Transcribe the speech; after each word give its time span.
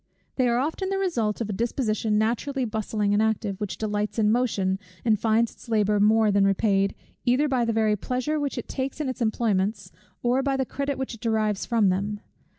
They 0.35 0.47
are 0.47 0.57
often 0.57 0.89
the 0.89 0.97
result 0.97 1.41
of 1.41 1.49
a 1.51 1.53
disposition 1.53 2.17
naturally 2.17 2.65
bustling 2.65 3.13
and 3.13 3.21
active, 3.21 3.61
which 3.61 3.77
delights 3.77 4.17
in 4.17 4.31
motion, 4.31 4.79
and 5.05 5.19
finds 5.19 5.51
its 5.51 5.69
labour 5.69 5.99
more 5.99 6.31
than 6.31 6.43
repaid, 6.43 6.95
either 7.23 7.47
by 7.47 7.65
the 7.65 7.71
very 7.71 7.95
pleasure 7.95 8.39
which 8.39 8.57
it 8.57 8.67
takes 8.67 8.99
in 8.99 9.07
its 9.09 9.21
employments, 9.21 9.91
or 10.23 10.41
by 10.41 10.57
the 10.57 10.65
credit 10.65 10.97
which 10.97 11.13
it 11.13 11.21
derives 11.21 11.67
from 11.67 11.89
them. 11.89 12.21